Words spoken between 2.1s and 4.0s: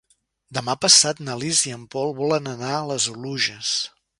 volen anar a les Oluges.